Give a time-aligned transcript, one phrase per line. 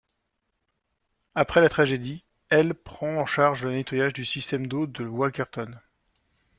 [1.35, 5.77] Après la tragédie, l' prend en charge le nettoyage du système d'eau de Walkerton.